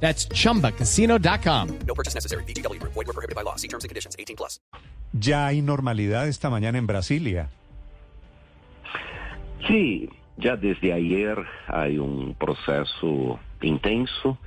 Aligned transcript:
That's 0.00 0.28
chumbacasino.com. 0.28 1.68
No 1.86 1.94
purchase 1.94 2.14
necessary. 2.14 2.44
BGW. 2.44 2.80
Void 2.82 2.94
were 2.94 3.12
prohibited 3.12 3.34
by 3.34 3.42
law. 3.42 3.56
See 3.56 3.68
terms 3.68 3.84
and 3.84 3.88
conditions. 3.88 4.14
18 4.18 4.36
plus. 4.36 4.60
Ya 5.12 5.46
hay 5.46 5.62
normalidad 5.62 6.28
esta 6.28 6.50
mañana 6.50 6.78
en 6.78 6.86
Brasilia. 6.86 7.48
Sí, 9.66 10.08
ya 10.36 10.56
desde 10.56 10.92
ayer 10.92 11.38
hay 11.66 11.98
un 11.98 12.34
proceso 12.34 13.40
intenso 13.62 14.38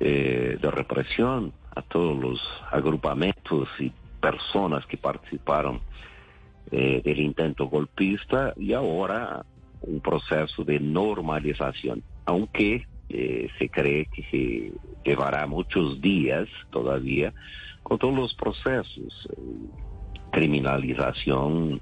eh, 0.00 0.58
de 0.60 0.70
represión 0.70 1.52
a 1.76 1.82
todos 1.82 2.18
los 2.18 2.40
agrupamientos 2.70 3.68
y 3.78 3.92
personas 4.20 4.84
que 4.86 4.96
participaron 4.96 5.80
eh, 6.70 7.02
del 7.04 7.20
intento 7.20 7.66
golpista 7.66 8.52
y 8.56 8.72
ahora 8.72 9.44
un 9.82 10.00
proceso 10.00 10.64
de 10.64 10.80
normalización, 10.80 12.02
aunque 12.24 12.86
eh, 13.08 13.48
se 13.58 13.68
cree 13.68 14.06
que 14.06 14.22
se 14.30 14.72
llevará 15.04 15.46
muchos 15.46 16.00
días 16.00 16.48
todavía 16.70 17.32
con 17.82 17.98
todos 17.98 18.14
los 18.14 18.34
procesos, 18.34 19.28
eh, 19.30 19.40
criminalización 20.30 21.80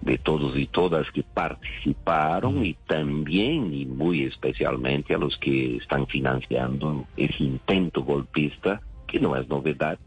de 0.00 0.18
todos 0.18 0.56
y 0.56 0.66
todas 0.66 1.10
que 1.10 1.22
participaron 1.22 2.64
y 2.64 2.74
también 2.86 3.72
y 3.72 3.86
muy 3.86 4.24
especialmente 4.24 5.14
a 5.14 5.18
los 5.18 5.36
que 5.38 5.76
están 5.76 6.06
financiando 6.06 7.06
ese 7.16 7.42
intento 7.42 8.02
golpista, 8.02 8.80
que 9.06 9.18
no 9.18 9.34
es 9.36 9.48
novedad, 9.48 9.98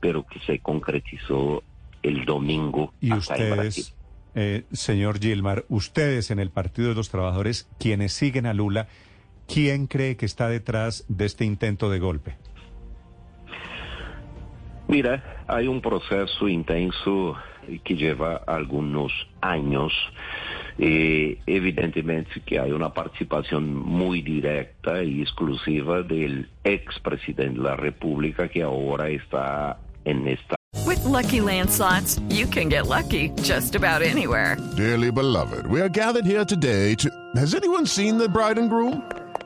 pero 0.00 0.24
que 0.26 0.38
se 0.40 0.58
concretizó 0.58 1.62
el 2.02 2.24
domingo. 2.26 2.92
Y 3.00 3.10
acá 3.10 3.36
en 3.36 3.56
Brasil. 3.56 3.84
ustedes, 3.84 3.94
eh, 4.34 4.64
señor 4.72 5.18
Gilmar, 5.18 5.64
ustedes 5.68 6.30
en 6.30 6.38
el 6.38 6.50
Partido 6.50 6.90
de 6.90 6.94
los 6.94 7.08
Trabajadores, 7.08 7.68
quienes 7.78 8.12
siguen 8.12 8.46
a 8.46 8.54
Lula, 8.54 8.88
¿quién 9.46 9.86
cree 9.86 10.16
que 10.16 10.26
está 10.26 10.48
detrás 10.48 11.04
de 11.08 11.24
este 11.26 11.44
intento 11.44 11.90
de 11.90 11.98
golpe? 11.98 12.36
Mira, 14.88 15.44
hay 15.46 15.66
un 15.66 15.80
proceso 15.80 16.48
intenso 16.48 17.36
que 17.82 17.96
lleva 17.96 18.36
algunos 18.46 19.12
años. 19.40 19.92
Eh, 20.78 21.38
evidentemente 21.46 22.42
que 22.44 22.58
hay 22.58 22.72
una 22.72 22.92
participación 22.92 23.74
muy 23.74 24.22
directa 24.22 25.04
y 25.04 25.22
exclusiva 25.22 26.02
del 26.02 26.48
expresidente 26.64 27.60
de 27.60 27.64
la 27.64 27.76
República 27.76 28.48
que 28.48 28.62
ahora 28.62 29.08
está 29.08 29.78
en 30.04 30.26
esta 30.26 30.56
With 30.84 31.04
Lucky 31.04 31.40
Land 31.40 31.70
slots, 31.70 32.20
you 32.28 32.46
can 32.46 32.68
get 32.68 32.86
lucky 32.86 33.30
just 33.42 33.74
about 33.74 34.02
anywhere. 34.02 34.56
Dearly 34.76 35.10
beloved, 35.10 35.66
we 35.66 35.80
are 35.80 35.88
gathered 35.88 36.26
here 36.26 36.44
today 36.44 36.94
to. 36.96 37.08
Has 37.36 37.54
anyone 37.54 37.86
seen 37.86 38.18
the 38.18 38.28
bride 38.28 38.58
and 38.58 38.68
groom? 38.68 39.02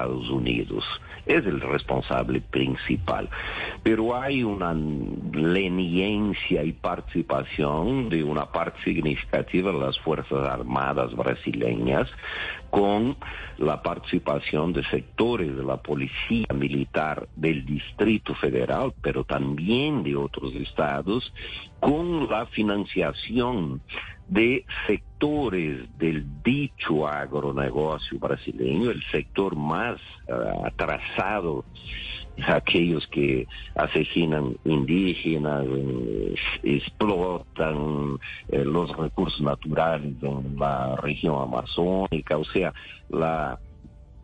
Estados 0.00 0.30
Unidos. 0.30 0.84
Es 1.26 1.44
el 1.44 1.60
responsable 1.60 2.40
principal. 2.40 3.28
Pero 3.82 4.16
hay 4.16 4.42
una 4.42 4.72
leniencia 4.72 6.64
y 6.64 6.72
participación 6.72 8.08
de 8.08 8.24
una 8.24 8.46
parte 8.46 8.82
significativa 8.82 9.70
de 9.70 9.78
las 9.78 9.98
Fuerzas 10.00 10.48
Armadas 10.48 11.14
brasileñas 11.14 12.08
con 12.70 13.16
la 13.58 13.82
participación 13.82 14.72
de 14.72 14.84
sectores 14.84 15.54
de 15.54 15.64
la 15.64 15.76
Policía 15.76 16.46
Militar 16.54 17.28
del 17.36 17.66
Distrito 17.66 18.34
Federal, 18.36 18.94
pero 19.02 19.24
también 19.24 20.02
de 20.02 20.16
otros 20.16 20.54
estados, 20.54 21.32
con 21.80 22.28
la 22.28 22.46
financiación 22.46 23.82
de 24.30 24.64
sectores 24.86 25.86
del 25.98 26.24
dicho 26.44 27.06
agronegocio 27.06 28.18
brasileño, 28.18 28.90
el 28.90 29.02
sector 29.10 29.56
más 29.56 30.00
eh, 30.28 30.32
atrasado, 30.64 31.64
aquellos 32.46 33.06
que 33.08 33.46
asesinan 33.74 34.56
indígenas, 34.64 35.66
eh, 35.68 36.34
explotan 36.62 38.18
eh, 38.48 38.64
los 38.64 38.96
recursos 38.96 39.40
naturales 39.40 40.14
en 40.22 40.56
la 40.56 40.94
región 40.96 41.42
amazónica, 41.42 42.38
o 42.38 42.44
sea, 42.44 42.72
la 43.08 43.58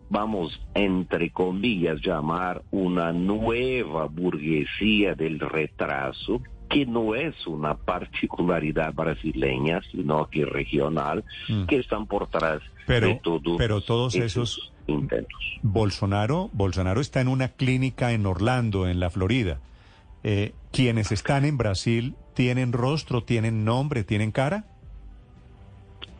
vamos, 0.09 0.61
entre 0.75 1.31
comillas, 1.31 2.01
llamar 2.01 2.63
una 2.71 3.13
nueva 3.13 4.07
burguesía 4.07 5.17
del 5.17 5.41
retraso, 5.41 6.41
que 6.69 6.87
no 6.87 7.15
es 7.15 7.47
una 7.47 7.75
particularidad 7.77 8.93
brasileña, 8.95 9.81
sino 9.91 10.29
que 10.29 10.45
regional, 10.45 11.25
que 11.69 11.79
están 11.79 12.07
por 12.07 12.27
detrás 12.31 12.61
Pero- 12.87 13.09
de 13.09 13.21
pero 13.59 13.81
todos 13.81 14.15
esos- 14.17 14.73
intentos. 14.89 15.41
Bolsonaro, 15.63 16.49
Bolsonaro 16.53 17.01
está 17.01 17.21
en 17.21 17.29
una 17.29 17.49
clínica 17.49 18.13
en 18.13 18.25
Orlando, 18.25 18.87
en 18.89 19.01
la 19.01 19.11
Florida. 19.11 19.59
Eh, 20.23 20.55
quienes 20.73 21.11
están 21.13 21.45
en 21.45 21.59
Brasil 21.59 22.15
tienen 22.35 22.73
rostro, 22.73 23.23
tienen 23.25 23.65
nombre, 23.65 24.05
tienen 24.05 24.31
cara. 24.33 24.65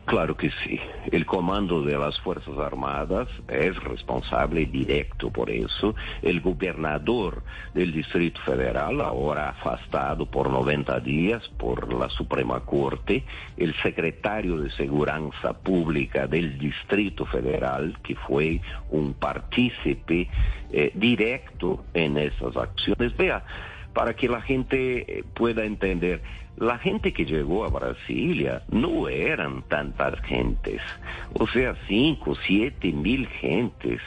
Claro 0.07 0.37
que 0.37 0.49
sí. 0.63 0.79
El 1.11 1.25
comando 1.25 1.81
de 1.81 1.97
las 1.97 2.17
Fuerzas 2.21 2.57
Armadas 2.57 3.27
es 3.49 3.75
responsable 3.83 4.65
directo 4.65 5.29
por 5.29 5.49
eso. 5.49 5.95
El 6.21 6.39
gobernador 6.39 7.43
del 7.73 7.91
Distrito 7.91 8.39
Federal, 8.45 9.01
ahora 9.01 9.49
afastado 9.49 10.25
por 10.25 10.49
90 10.49 11.01
días 11.01 11.45
por 11.57 11.91
la 11.93 12.07
Suprema 12.07 12.61
Corte, 12.61 13.25
el 13.57 13.75
secretario 13.83 14.55
de 14.55 14.71
Seguridad 14.71 15.57
Pública 15.61 16.25
del 16.25 16.57
Distrito 16.57 17.25
Federal, 17.25 17.97
que 18.01 18.15
fue 18.15 18.61
un 18.89 19.13
partícipe 19.13 20.29
eh, 20.71 20.91
directo 20.95 21.83
en 21.93 22.17
esas 22.17 22.55
acciones. 22.55 23.15
Vea, 23.17 23.43
para 23.97 24.15
que 24.15 24.29
la 24.29 24.41
gente 24.41 24.77
eh, 25.07 25.23
pueda 25.33 25.65
entender, 25.65 26.21
la 26.55 26.77
gente 26.77 27.13
que 27.13 27.25
llegó 27.25 27.65
a 27.65 27.69
Brasilia 27.69 28.61
no 28.69 29.09
eran 29.09 29.63
tantas 29.63 30.21
gentes, 30.21 30.83
o 31.33 31.47
sea, 31.47 31.75
cinco, 31.87 32.35
siete 32.45 32.91
mil 32.91 33.25
gentes. 33.25 33.99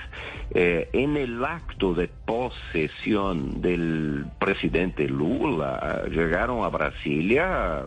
Eh, 0.54 0.88
en 0.92 1.16
el 1.16 1.44
acto 1.44 1.92
de 1.92 2.06
posesión 2.06 3.60
del 3.60 4.26
presidente 4.38 5.08
Lula 5.08 6.04
llegaron 6.08 6.62
a 6.62 6.68
Brasilia 6.68 7.84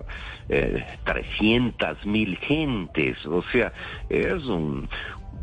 eh, 0.50 0.84
300 1.06 2.06
mil 2.06 2.36
gentes, 2.40 3.25
o 3.25 3.42
sea, 3.44 3.72
es 4.09 4.44
un, 4.44 4.90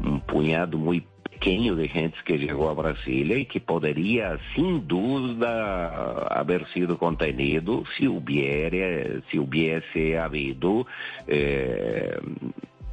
un 0.05 0.21
puñado 0.21 0.77
muy 0.77 1.07
pequeño 1.41 1.75
de 1.75 1.89
gente 1.89 2.19
que 2.27 2.37
llegó 2.39 2.69
a 2.69 2.75
Brasilia 2.75 3.39
y 3.39 3.47
que 3.47 3.61
podría 3.61 4.39
sin 4.55 4.87
duda 4.87 6.27
haber 6.29 6.67
sido 6.73 6.99
contenido 6.99 7.83
si 7.97 8.07
hubiera, 8.07 9.21
si 9.31 9.39
hubiese 9.39 10.19
habido 10.19 10.87
eh, 11.27 12.15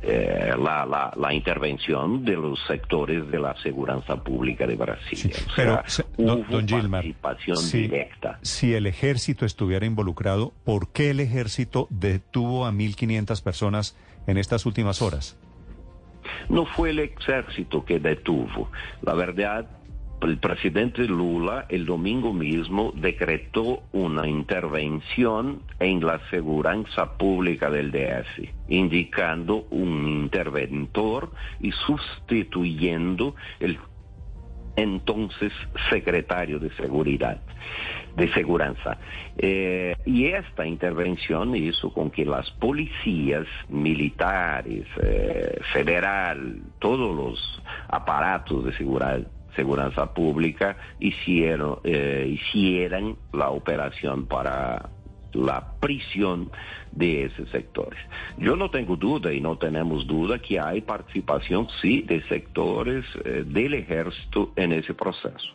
eh, 0.01 0.53
la, 0.57 0.85
la, 0.85 1.11
la 1.17 1.33
intervención 1.33 2.23
de 2.23 2.37
los 2.37 2.57
sectores 2.67 3.29
de 3.29 3.37
la 3.39 3.53
seguridad 3.61 4.23
pública 4.23 4.65
de 4.65 4.75
Brasil. 4.77 5.17
Sí, 5.17 5.31
O 5.33 5.51
pero, 5.55 5.73
sea, 5.73 5.83
se- 5.89 6.05
don, 6.17 6.39
hubo 6.39 6.45
don 6.49 6.67
Gilmar, 6.67 7.01
participación 7.01 7.57
si, 7.57 7.81
directa. 7.81 8.39
si 8.43 8.73
el 8.75 8.85
ejército 8.87 9.45
estuviera 9.45 9.85
involucrado, 9.85 10.53
¿por 10.63 10.93
qué 10.93 11.09
el 11.09 11.19
ejército 11.19 11.87
detuvo 11.89 12.65
a 12.65 12.71
1.500 12.71 13.43
personas 13.43 13.97
en 14.25 14.37
estas 14.37 14.65
últimas 14.65 15.01
horas? 15.01 15.37
No 16.49 16.65
fue 16.65 16.91
el 16.91 16.99
ejército 16.99 17.83
que 17.85 17.99
detuvo. 17.99 18.69
La 19.01 19.13
verdad, 19.13 19.67
el 20.21 20.39
presidente 20.39 21.03
Lula 21.03 21.65
el 21.69 21.85
domingo 21.85 22.33
mismo 22.33 22.91
decretó 22.95 23.83
una 23.91 24.27
intervención 24.27 25.61
en 25.79 26.03
la 26.05 26.19
seguridad 26.31 27.17
pública 27.17 27.69
del 27.69 27.91
DF, 27.91 28.49
indicando 28.67 29.67
un 29.69 30.07
interventor 30.07 31.31
y 31.59 31.71
sustituyendo 31.71 33.35
el 33.59 33.77
entonces 34.77 35.51
secretario 35.89 36.59
de 36.59 36.69
Seguridad, 36.75 37.41
de 38.15 38.31
Seguranza. 38.31 38.97
Eh, 39.37 39.95
y 40.05 40.27
esta 40.27 40.65
intervención 40.65 41.55
hizo 41.55 41.91
con 41.91 42.11
que 42.11 42.23
las 42.23 42.49
policías 42.51 43.45
militares, 43.67 44.85
eh, 45.01 45.59
federal, 45.73 46.61
todos 46.79 47.13
los 47.15 47.61
aparatos 47.89 48.63
de 48.65 48.73
seguridad 48.77 49.19
seguridad 49.55 50.13
pública 50.13 50.77
hicieron, 50.99 51.79
eh, 51.83 52.27
hicieran 52.31 53.17
la 53.33 53.49
operación 53.49 54.27
para 54.27 54.91
la 55.37 55.73
prisión 55.79 56.49
de 56.91 57.25
esos 57.25 57.49
sectores. 57.49 57.99
Yo 58.37 58.55
no 58.55 58.69
tengo 58.71 58.95
duda 58.95 59.31
y 59.31 59.39
no 59.39 59.57
tenemos 59.57 60.07
duda 60.07 60.39
que 60.39 60.59
hay 60.59 60.81
participación, 60.81 61.67
sí, 61.81 62.01
de 62.01 62.21
sectores 62.23 63.05
eh, 63.23 63.43
del 63.45 63.75
ejército 63.75 64.51
en 64.55 64.73
ese 64.73 64.93
proceso, 64.93 65.49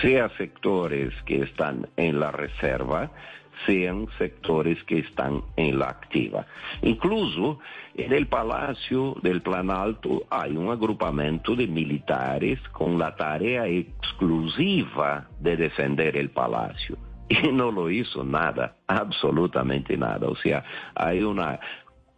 sea 0.00 0.28
sectores 0.36 1.12
que 1.26 1.42
están 1.42 1.88
en 1.96 2.20
la 2.20 2.30
reserva, 2.30 3.10
sean 3.66 4.06
sectores 4.18 4.82
que 4.84 4.98
están 4.98 5.42
en 5.56 5.78
la 5.78 5.88
activa. 5.88 6.46
Incluso 6.82 7.60
en 7.94 8.12
el 8.12 8.26
Palacio 8.26 9.16
del 9.22 9.42
Planalto 9.42 10.24
hay 10.30 10.56
un 10.56 10.70
agrupamiento 10.70 11.54
de 11.54 11.66
militares 11.66 12.58
con 12.72 12.98
la 12.98 13.14
tarea 13.14 13.66
exclusiva 13.66 15.28
de 15.40 15.56
defender 15.56 16.16
el 16.16 16.30
palacio. 16.30 16.96
Y 17.28 17.48
no 17.52 17.70
lo 17.70 17.90
hizo 17.90 18.22
nada, 18.22 18.76
absolutamente 18.86 19.96
nada. 19.96 20.28
O 20.28 20.36
sea, 20.36 20.64
hay 20.94 21.22
una 21.22 21.58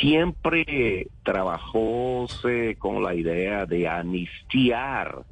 Siempre 0.00 1.08
trabajóse 1.22 2.76
con 2.78 3.02
la 3.02 3.14
idea 3.14 3.66
de 3.66 3.86
anistiar 3.88 5.24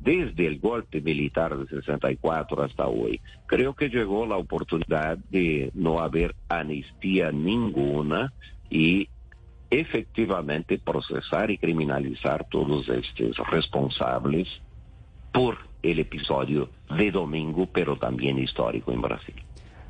desde 0.00 0.46
el 0.46 0.58
golpe 0.58 1.00
militar 1.00 1.56
de 1.56 1.66
64 1.66 2.62
hasta 2.62 2.86
hoy. 2.86 3.20
Creo 3.46 3.74
que 3.74 3.88
llegó 3.88 4.26
la 4.26 4.36
oportunidad 4.36 5.18
de 5.30 5.70
no 5.74 6.00
haber 6.00 6.34
amnistía 6.48 7.32
ninguna 7.32 8.32
y 8.70 9.08
efectivamente 9.80 10.78
procesar 10.78 11.50
y 11.50 11.58
criminalizar 11.58 12.46
todos 12.50 12.88
estos 12.88 13.36
responsables 13.50 14.48
por 15.32 15.58
el 15.82 15.98
episodio 15.98 16.70
de 16.96 17.10
domingo, 17.10 17.66
pero 17.72 17.96
también 17.98 18.38
histórico 18.38 18.92
en 18.92 19.02
Brasil. 19.02 19.34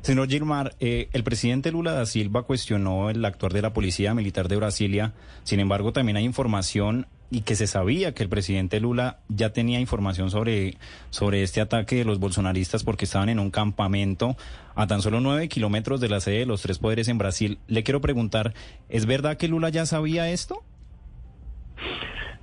Señor 0.01 0.27
Gilmar, 0.27 0.75
eh, 0.79 1.09
el 1.13 1.23
presidente 1.23 1.71
Lula 1.71 1.93
da 1.93 2.05
Silva 2.05 2.43
cuestionó 2.43 3.09
el 3.09 3.25
actuar 3.25 3.53
de 3.53 3.63
la 3.63 3.73
Policía 3.73 4.13
Militar 4.13 4.47
de 4.47 4.55
Brasilia. 4.55 5.13
Sin 5.43 5.59
embargo, 5.59 5.93
también 5.93 6.17
hay 6.17 6.25
información 6.25 7.07
y 7.31 7.41
que 7.41 7.55
se 7.55 7.67
sabía 7.67 8.13
que 8.13 8.23
el 8.23 8.29
presidente 8.29 8.79
Lula 8.79 9.19
ya 9.29 9.51
tenía 9.51 9.79
información 9.79 10.31
sobre, 10.31 10.77
sobre 11.09 11.43
este 11.43 11.61
ataque 11.61 11.97
de 11.97 12.05
los 12.05 12.19
bolsonaristas 12.19 12.83
porque 12.83 13.05
estaban 13.05 13.29
en 13.29 13.39
un 13.39 13.51
campamento 13.51 14.37
a 14.75 14.87
tan 14.87 15.01
solo 15.01 15.19
nueve 15.21 15.49
kilómetros 15.49 16.01
de 16.01 16.09
la 16.09 16.19
sede 16.19 16.39
de 16.39 16.45
los 16.45 16.61
tres 16.61 16.79
poderes 16.79 17.07
en 17.07 17.17
Brasil. 17.17 17.59
Le 17.67 17.83
quiero 17.83 18.01
preguntar, 18.01 18.53
¿es 18.89 19.05
verdad 19.05 19.37
que 19.37 19.47
Lula 19.47 19.69
ya 19.69 19.85
sabía 19.85 20.29
esto? 20.29 20.63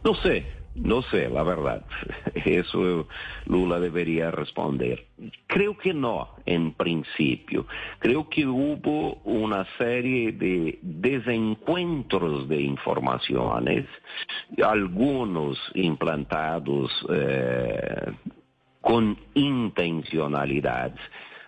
No 0.05 0.15
sé, 0.17 0.45
no 0.75 1.03
sé, 1.03 1.29
la 1.29 1.43
verdad. 1.43 1.85
Eso 2.35 3.07
Lula 3.47 3.79
debería 3.79 4.31
responder. 4.31 5.07
Creo 5.47 5.77
que 5.77 5.93
no, 5.93 6.31
en 6.47 6.73
principio. 6.73 7.67
Creo 7.99 8.29
que 8.29 8.47
hubo 8.47 9.17
una 9.25 9.67
serie 9.77 10.33
de 10.33 10.79
desencuentros 10.83 12.49
de 12.49 12.63
informaciones, 12.63 13.87
algunos 14.65 15.59
implantados 15.75 16.91
eh, 17.11 18.13
con 18.81 19.19
intencionalidad. 19.35 20.95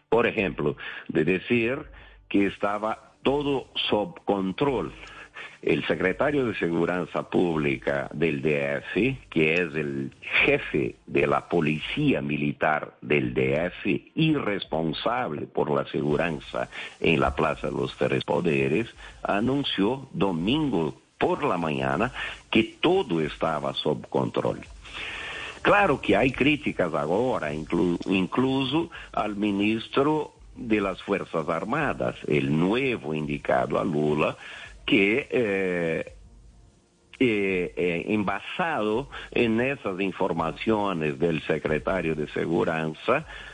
Por 0.09 0.27
ejemplo, 0.27 0.77
de 1.09 1.25
decir 1.25 1.79
que 2.29 2.47
estaba 2.47 3.15
todo 3.23 3.69
sob 3.89 4.23
control 4.25 4.93
el 5.65 5.87
secretario 5.87 6.47
de 6.47 6.55
Seguridad 6.55 7.07
Pública 7.31 8.09
del 8.13 8.43
DF, 8.43 9.29
que 9.31 9.55
es 9.55 9.75
el 9.75 10.13
jefe 10.45 10.97
de 11.07 11.27
la 11.27 11.49
Policía 11.49 12.21
Militar 12.21 12.95
del 13.01 13.33
DF 13.33 13.87
y 14.15 14.35
responsable 14.35 15.47
por 15.47 15.71
la 15.71 15.87
seguridad 15.87 16.15
en 17.01 17.21
la 17.21 17.35
Plaza 17.35 17.69
de 17.69 17.73
los 17.73 17.97
Tres 17.97 18.25
Poderes, 18.25 18.89
anunció 19.23 20.07
domingo 20.13 20.95
por 21.19 21.43
la 21.45 21.57
mañana 21.57 22.13
que 22.51 22.77
todo 22.81 23.21
estaba 23.21 23.73
sob 23.73 24.09
control. 24.09 24.61
Claro 25.63 25.99
que 25.99 26.15
hay 26.15 26.31
críticas 26.31 26.93
ahora, 26.93 27.55
inclu 27.55 27.99
incluso 28.07 28.91
al 29.13 29.35
ministro 29.35 30.33
de 30.57 30.81
las 30.81 31.03
Fuerzas 31.03 31.49
Armadas, 31.49 32.17
el 32.29 32.57
nuevo 32.57 33.15
indicado 33.15 33.79
a 33.79 33.85
Lula, 33.85 34.37
que 34.85 35.29
eh, 35.31 36.15
eh, 37.21 37.73
eh, 37.77 38.05
envasado 38.09 39.09
en 39.31 39.61
esas 39.61 40.01
informaciones 40.01 41.19
del 41.19 41.41
secretario 41.43 42.15
de 42.15 42.29
Seguridad, 42.29 42.93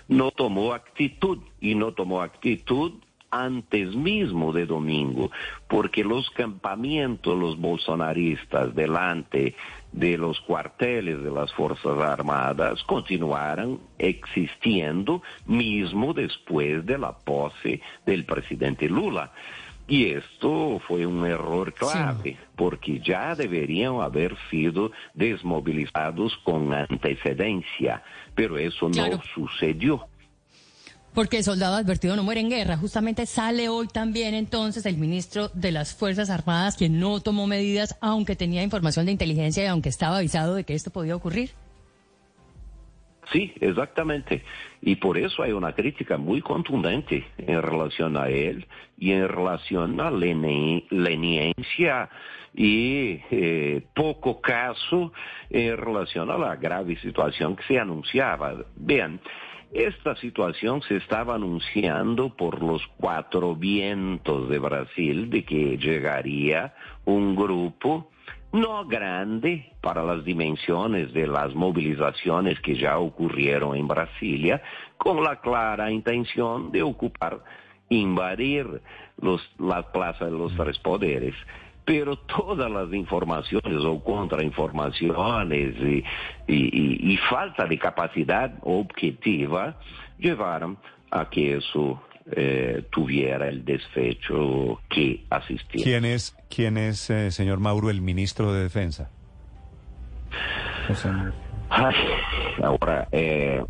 no 0.09 0.31
tomó 0.31 0.73
actitud 0.73 1.39
y 1.61 1.75
no 1.75 1.93
tomó 1.93 2.23
actitud 2.23 2.95
antes 3.31 3.95
mismo 3.95 4.53
de 4.53 4.67
domingo, 4.67 5.31
porque 5.69 6.03
los 6.03 6.31
campamentos, 6.31 7.39
los 7.39 7.59
bolsonaristas 7.59 8.75
delante 8.75 9.55
de 9.93 10.17
los 10.17 10.41
cuarteles 10.41 11.23
de 11.23 11.31
las 11.31 11.53
Fuerzas 11.53 11.99
Armadas 11.99 12.83
continuaron 12.85 13.81
existiendo 13.99 15.23
mismo 15.47 16.15
después 16.15 16.85
de 16.87 16.99
la 16.99 17.13
pose 17.13 17.81
del 18.07 18.25
presidente 18.25 18.89
Lula. 18.89 19.33
Y 19.91 20.13
esto 20.13 20.81
fue 20.87 21.05
un 21.05 21.27
error 21.27 21.75
clave, 21.75 22.39
porque 22.55 23.01
ya 23.01 23.35
deberían 23.35 24.01
haber 24.01 24.37
sido 24.49 24.93
desmovilizados 25.15 26.33
con 26.45 26.73
antecedencia, 26.73 28.01
pero 28.37 28.57
eso 28.57 28.89
no 28.89 29.21
sucedió. 29.35 30.07
Porque 31.13 31.43
soldado 31.43 31.75
advertido 31.75 32.15
no 32.15 32.23
muere 32.23 32.41
en 32.41 32.51
guerra. 32.51 32.77
Justamente 32.77 33.27
sale 33.27 33.69
hoy 33.69 33.89
también 33.89 34.35
entonces 34.35 34.87
el 34.87 34.97
ministro 34.97 35.49
de 35.55 35.73
las 35.73 35.93
Fuerzas 35.93 36.31
Armadas, 36.31 36.77
quien 36.77 37.01
no 37.01 37.19
tomó 37.19 37.49
medidas, 37.49 37.97
aunque 38.01 38.37
tenía 38.37 38.63
información 38.63 39.07
de 39.07 39.13
inteligencia 39.13 39.65
y 39.65 39.67
aunque 39.67 39.89
estaba 39.89 40.19
avisado 40.19 40.55
de 40.55 40.63
que 40.63 40.75
esto 40.75 40.93
podía 40.93 41.17
ocurrir. 41.17 41.51
Sí, 43.33 43.53
exactamente. 43.61 44.43
Y 44.83 44.97
por 44.97 45.17
eso 45.17 45.43
hay 45.43 45.53
una 45.53 45.73
crítica 45.73 46.17
muy 46.17 46.41
contundente 46.41 47.25
en 47.39 47.63
relación 47.63 48.17
a 48.17 48.29
él 48.29 48.67
y 48.99 49.13
en 49.13 49.29
relación 49.29 50.01
a 50.01 50.11
la 50.11 50.27
leniencia 50.91 52.11
y 52.55 53.21
eh, 53.31 53.83
poco 53.95 54.41
caso 54.41 55.13
en 55.49 55.77
relación 55.77 56.31
a 56.31 56.39
la 56.39 56.57
grave 56.57 56.97
situación 56.97 57.55
que 57.55 57.63
se 57.65 57.79
anunciaba. 57.79 58.55
Vean, 58.75 59.21
esta 59.73 60.17
situación 60.17 60.83
se 60.83 60.97
estaba 60.97 61.37
anunciando 61.37 62.35
por 62.35 62.61
los 62.61 62.85
cuatro 62.97 63.55
vientos 63.55 64.49
de 64.49 64.59
Brasil 64.59 65.31
de 65.31 65.45
que 65.45 65.79
llegaría 65.79 66.75
un 67.05 67.37
grupo 67.37 68.11
no 68.53 68.85
grande 68.85 69.73
para 69.81 70.03
las 70.03 70.25
dimensiones 70.25 71.13
de 71.13 71.27
las 71.27 71.55
movilizaciones 71.55 72.61
que 72.61 72.77
ya 72.77 72.99
ocurrieron 72.99 73.77
en 73.77 73.87
Brasilia, 73.87 74.63
con 74.97 75.23
la 75.23 75.41
clara 75.41 75.91
intención 75.91 76.73
de 76.73 76.83
ocupar, 76.83 77.43
invadir 77.89 78.83
los, 79.21 79.41
la 79.59 79.91
plaza 79.93 80.27
de 80.27 80.33
los 80.33 80.55
tres 80.57 80.79
poderes. 80.79 81.35
Pero 81.85 82.17
todas 82.17 82.71
las 82.71 82.93
informaciones 82.93 83.85
o 83.85 84.03
contrainformaciones 84.05 85.77
y, 85.79 86.05
y, 86.47 87.13
y 87.13 87.17
falta 87.29 87.65
de 87.65 87.79
capacidad 87.79 88.53
objetiva 88.63 89.77
llevaron 90.19 90.77
a 91.11 91.29
que 91.29 91.57
eso 91.57 92.01
eh, 92.37 92.85
tuviera 92.91 93.49
el 93.49 93.65
desfecho 93.65 94.81
que 94.89 95.25
asistía. 95.31 95.83
¿Quién 95.83 96.05
es, 96.05 96.37
quién 96.49 96.77
es 96.77 97.11
eh, 97.11 97.31
señor 97.31 97.61
Mauro, 97.61 97.91
el 97.91 98.01
ministro 98.01 98.53
de 98.53 98.63
Defensa? 98.63 99.11
Ay, 101.69 101.95
ahora 102.63 103.09
eh, 103.13 103.63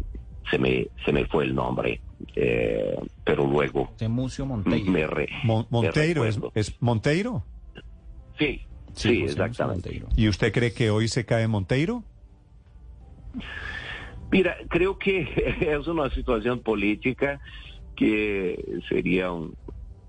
se, 0.50 0.58
me, 0.58 0.86
se 1.04 1.12
me 1.12 1.26
fue 1.26 1.44
el 1.44 1.54
nombre, 1.54 2.00
eh, 2.34 2.96
pero 3.24 3.46
luego... 3.46 3.92
Temucio 3.96 4.46
Monteiro. 4.46 4.90
Me 4.90 5.06
re, 5.06 5.28
Mon- 5.44 5.66
Monteiro, 5.70 6.22
me 6.22 6.28
¿es, 6.28 6.38
es 6.54 6.76
Monteiro? 6.80 7.44
Sí, 8.38 8.62
Sí, 8.94 9.22
exactamente. 9.22 9.90
Monteiro. 9.90 10.08
¿Y 10.16 10.28
usted 10.28 10.52
cree 10.52 10.72
que 10.72 10.90
hoy 10.90 11.06
se 11.08 11.24
cae 11.24 11.46
Monteiro? 11.46 12.02
Mira, 14.32 14.56
creo 14.68 14.98
que 14.98 15.28
es 15.60 15.86
una 15.86 16.10
situación 16.10 16.60
política 16.60 17.40
que 18.00 18.80
sería 18.88 19.30
un, 19.30 19.52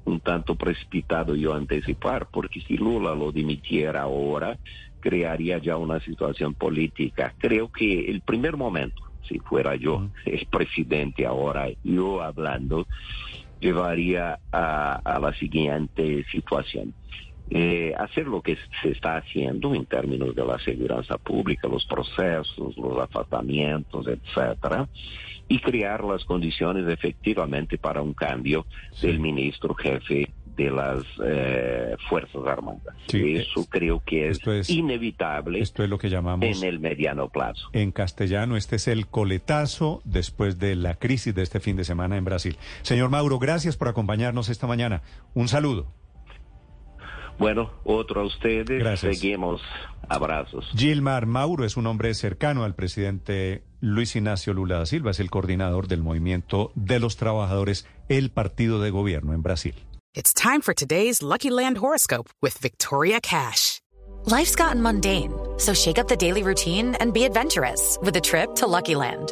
un 0.05 0.21
tanto 0.21 0.55
precipitado 0.55 1.35
yo 1.35 1.53
anticipar, 1.53 2.29
porque 2.31 2.61
si 2.61 2.77
Lula 2.77 3.13
lo 3.13 3.33
dimitiera 3.33 4.03
ahora, 4.03 4.57
crearía 5.01 5.57
ya 5.57 5.75
una 5.75 5.99
situación 5.99 6.53
política. 6.53 7.35
Creo 7.37 7.67
que 7.67 8.09
el 8.09 8.21
primer 8.21 8.55
momento, 8.55 9.01
si 9.27 9.39
fuera 9.39 9.75
yo 9.75 10.09
el 10.23 10.47
presidente 10.49 11.25
ahora, 11.25 11.67
yo 11.83 12.21
hablando, 12.21 12.87
llevaría 13.59 14.39
a, 14.53 14.93
a 15.03 15.19
la 15.19 15.33
siguiente 15.33 16.23
situación. 16.31 16.93
Eh, 17.53 17.93
hacer 17.97 18.27
lo 18.27 18.41
que 18.41 18.57
se 18.81 18.91
está 18.91 19.17
haciendo 19.17 19.75
en 19.75 19.85
términos 19.85 20.33
de 20.33 20.45
la 20.45 20.57
seguridad 20.59 21.03
pública, 21.21 21.67
los 21.67 21.85
procesos, 21.85 22.77
los 22.77 22.97
afastamientos, 22.97 24.07
etcétera, 24.07 24.87
y 25.49 25.59
crear 25.59 26.01
las 26.05 26.23
condiciones 26.23 26.87
efectivamente 26.87 27.77
para 27.77 28.01
un 28.01 28.13
cambio 28.13 28.65
del 29.01 29.19
ministro 29.19 29.73
jefe 29.75 30.31
de 30.55 30.69
las 30.71 31.03
eh, 31.25 31.95
Fuerzas 32.09 32.41
Armadas. 32.47 32.95
Sí, 33.07 33.35
Eso 33.35 33.65
creo 33.69 34.01
que 34.05 34.29
es, 34.29 34.37
esto 34.37 34.53
es- 34.53 34.69
inevitable 34.69 35.59
Esto 35.59 35.83
es 35.83 35.89
lo 35.89 35.97
que 35.97 36.09
llamamos 36.09 36.45
en 36.45 36.63
el 36.65 36.79
mediano 36.79 37.27
plazo. 37.27 37.67
en 37.73 37.91
castellano. 37.91 38.55
Este 38.55 38.77
es 38.77 38.87
el 38.87 39.07
coletazo 39.07 40.01
después 40.05 40.57
de 40.57 40.75
la 40.75 40.93
crisis 40.95 41.35
de 41.35 41.41
este 41.43 41.59
fin 41.59 41.75
de 41.75 41.83
semana 41.83 42.15
en 42.15 42.23
Brasil. 42.23 42.55
Señor 42.81 43.09
Mauro, 43.09 43.39
gracias 43.39 43.75
por 43.75 43.89
acompañarnos 43.89 44.47
esta 44.49 44.67
mañana. 44.67 45.01
Un 45.33 45.49
saludo. 45.49 45.87
Bueno, 47.41 47.71
otro 47.83 48.21
a 48.21 48.25
ustedes. 48.25 48.79
Gracias. 48.79 49.17
Seguimos. 49.17 49.61
Abrazos. 50.07 50.69
Gilmar 50.75 51.25
Mauro 51.25 51.65
es 51.65 51.75
un 51.75 51.87
hombre 51.87 52.13
cercano 52.13 52.63
al 52.63 52.75
presidente 52.75 53.63
Luis 53.79 54.15
Ignacio 54.15 54.53
Lula 54.53 54.77
da 54.77 54.85
Silva, 54.85 55.11
es 55.11 55.19
el 55.19 55.31
coordinador 55.31 55.87
del 55.87 56.03
movimiento 56.03 56.71
de 56.75 56.99
los 56.99 57.17
trabajadores, 57.17 57.87
el 58.09 58.29
partido 58.29 58.79
de 58.79 58.91
gobierno 58.91 59.33
en 59.33 59.41
Brasil. 59.41 59.73
It's 60.13 60.33
time 60.33 60.61
for 60.61 60.75
today's 60.75 61.23
Lucky 61.23 61.49
Land 61.49 61.77
horoscope 61.77 62.29
with 62.41 62.59
Victoria 62.61 63.19
Cash. 63.21 63.79
Life's 64.25 64.55
gotten 64.55 64.81
mundane, 64.83 65.33
so 65.57 65.73
shake 65.73 65.97
up 65.97 66.07
the 66.07 66.17
daily 66.17 66.43
routine 66.43 66.95
and 66.99 67.11
be 67.11 67.23
adventurous 67.23 67.97
with 68.03 68.15
a 68.17 68.21
trip 68.21 68.53
to 68.55 68.67
Lucky 68.67 68.93
Land. 68.93 69.31